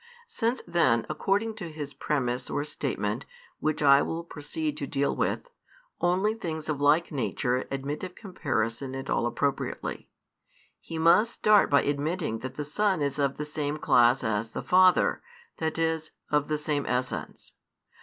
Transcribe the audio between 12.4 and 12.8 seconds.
the